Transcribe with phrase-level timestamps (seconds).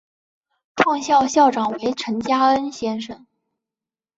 [0.75, 3.27] 创校校长为陈加恩先生。